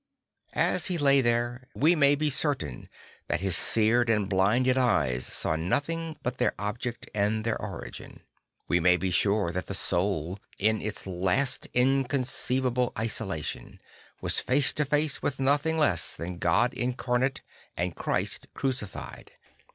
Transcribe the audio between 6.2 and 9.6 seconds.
but their object and their origin. We may be sure